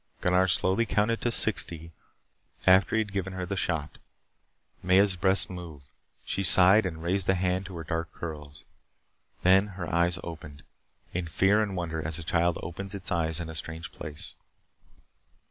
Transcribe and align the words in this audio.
Gunnar 0.19 0.47
slowly 0.47 0.87
counted 0.87 1.21
to 1.21 1.31
sixty 1.31 1.91
after 2.65 2.95
he 2.95 3.01
had 3.01 3.13
given 3.13 3.33
her 3.33 3.45
the 3.45 3.55
shot. 3.55 3.99
Maya's 4.81 5.15
breasts 5.15 5.47
moved. 5.47 5.85
She 6.25 6.41
sighed 6.41 6.87
and 6.87 7.03
raised 7.03 7.29
a 7.29 7.35
hand 7.35 7.67
to 7.67 7.77
her 7.77 7.83
dark 7.83 8.11
curls. 8.11 8.63
Then 9.43 9.67
her 9.77 9.85
eyes 9.87 10.17
opened 10.23 10.63
in 11.13 11.27
fear 11.27 11.61
and 11.61 11.75
wonder 11.75 12.01
as 12.01 12.17
a 12.17 12.23
child 12.23 12.57
opens 12.63 12.95
its 12.95 13.11
eyes 13.11 13.39
in 13.39 13.47
a 13.47 13.53
strange 13.53 13.91
place. 13.91 14.33